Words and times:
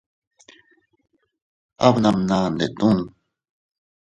Abbnamnaʼa 1.85 2.47
ndettu. 2.53 2.89